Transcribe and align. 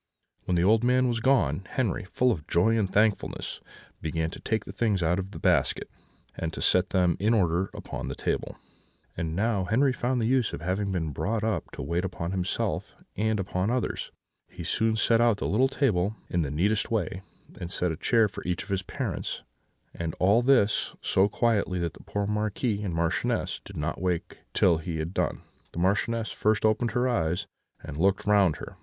"When 0.45 0.55
the 0.55 0.63
old 0.63 0.83
man 0.83 1.07
was 1.07 1.19
gone, 1.19 1.67
Henri, 1.73 2.05
full 2.05 2.31
of 2.31 2.47
joy 2.47 2.75
and 2.75 2.91
thankfulness, 2.91 3.61
began 4.01 4.31
to 4.31 4.39
take 4.39 4.65
the 4.65 4.71
things 4.71 5.03
out 5.03 5.19
of 5.19 5.29
the 5.29 5.37
basket, 5.37 5.91
and 6.35 6.51
to 6.53 6.59
set 6.59 6.89
them 6.89 7.15
in 7.19 7.35
order 7.35 7.69
upon 7.75 8.07
the 8.07 8.15
table; 8.15 8.57
and 9.15 9.35
now 9.35 9.65
Henri 9.65 9.93
found 9.93 10.19
the 10.19 10.25
use 10.25 10.53
of 10.53 10.61
having 10.61 10.91
been 10.91 11.11
brought 11.11 11.43
up 11.43 11.69
to 11.73 11.83
wait 11.83 12.03
upon 12.03 12.31
himself 12.31 12.95
and 13.15 13.39
upon 13.39 13.69
others; 13.69 14.11
he 14.49 14.63
soon 14.63 14.95
set 14.95 15.21
out 15.21 15.37
the 15.37 15.45
little 15.47 15.67
table 15.69 16.15
in 16.29 16.41
the 16.41 16.49
neatest 16.49 16.89
way, 16.89 17.21
and 17.59 17.71
set 17.71 17.91
a 17.91 17.95
chair 17.95 18.27
for 18.27 18.43
each 18.43 18.63
of 18.63 18.69
his 18.69 18.81
parents; 18.81 19.43
and 19.93 20.15
all 20.19 20.41
this 20.41 20.95
so 21.01 21.29
quietly 21.29 21.77
that 21.77 21.93
the 21.93 22.01
poor 22.01 22.25
Marquis 22.25 22.81
and 22.81 22.95
Marchioness 22.95 23.59
did 23.63 23.77
not 23.77 24.01
wake 24.01 24.39
till 24.55 24.79
he 24.79 24.97
had 24.97 25.13
done. 25.13 25.43
The 25.73 25.79
Marchioness 25.79 26.31
first 26.31 26.65
opened 26.65 26.89
her 26.93 27.07
eyes, 27.07 27.45
and 27.83 27.95
looked 27.97 28.25
round 28.25 28.55
her. 28.55 28.77